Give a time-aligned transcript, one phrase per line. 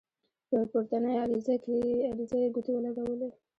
[0.49, 1.13] په پورتنۍ
[2.15, 3.29] عریضه یې ګوتې ولګولې.